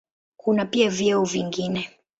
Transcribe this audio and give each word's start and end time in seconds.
Kuna 0.37 0.65
pia 0.65 0.89
vyeo 0.89 1.23
vingine. 1.23 1.89